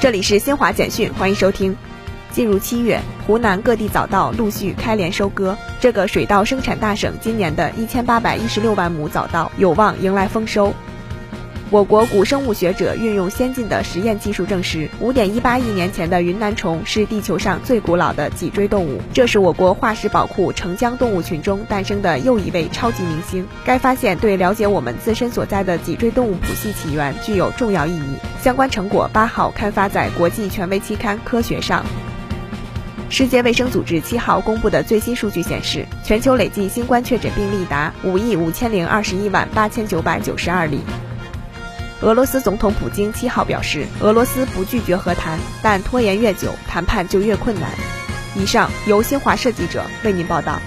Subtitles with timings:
[0.00, 1.76] 这里是新华简讯，欢迎收听。
[2.30, 10.72] 进入七月，湖南各地早稻陆续开镰收割，这个水稻生产大省今年的一千八百一十六万亩早稻有望迎来丰收。
[11.70, 19.02] 我国古生物学者运用先进的实验技术证实，五点一八亿年前的云南虫是地球上最古老的脊椎动物。
[19.12, 23.46] 这是我国化石宝库澄江动物群中诞生的又一位超级明星。
[23.66, 28.16] 该发现对了解我们自身所在的脊椎动物谱系起源具有重要意义。
[28.40, 31.84] 相关成果八号刊发在国际权威期刊《科学》上。
[33.10, 40.80] 世界卫生组织七号公布的最新数据显示，全球累计新冠确诊病例达五亿五千零二十一万八千九百九十二例。
[42.00, 47.70] 俄罗斯总统普京七号表示，俄罗斯不拒绝和谈，但拖延越久，谈判就越困难。
[48.36, 50.60] 以上由新华社记者为您报道。